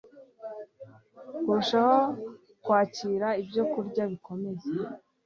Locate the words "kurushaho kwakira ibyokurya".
1.43-4.03